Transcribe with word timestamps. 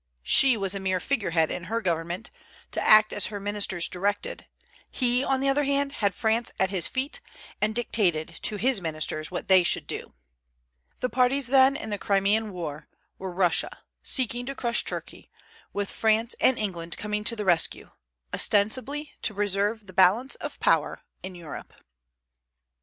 She 0.23 0.57
was 0.57 0.73
a 0.73 0.79
mere 0.79 0.99
figure 0.99 1.29
head 1.29 1.51
in 1.51 1.65
her 1.65 1.79
government, 1.79 2.31
to 2.71 2.81
act 2.81 3.13
as 3.13 3.27
her 3.27 3.39
ministers 3.39 3.87
directed; 3.87 4.47
he, 4.89 5.23
on 5.23 5.41
the 5.41 5.47
other 5.47 5.63
hand, 5.65 5.91
had 5.91 6.15
France 6.15 6.51
at 6.59 6.71
his 6.71 6.87
feet, 6.87 7.21
and 7.61 7.75
dictated 7.75 8.39
to 8.41 8.55
his 8.55 8.81
ministers 8.81 9.29
what 9.29 9.47
they 9.47 9.61
should 9.61 9.85
do. 9.85 10.15
The 11.01 11.09
parties, 11.09 11.45
then, 11.45 11.75
in 11.75 11.91
the 11.91 11.99
Crimean 11.99 12.51
war 12.51 12.87
were 13.19 13.29
Russia, 13.31 13.69
seeking 14.01 14.47
to 14.47 14.55
crush 14.55 14.83
Turkey, 14.85 15.29
with 15.71 15.91
France 15.91 16.33
and 16.41 16.57
England 16.57 16.97
coming 16.97 17.23
to 17.25 17.35
the 17.35 17.45
rescue, 17.45 17.91
ostensibly 18.33 19.13
to 19.21 19.35
preserve 19.35 19.85
the 19.85 19.93
"balance 19.93 20.33
of 20.33 20.59
power" 20.59 21.03
in 21.21 21.35
Europe. 21.35 21.73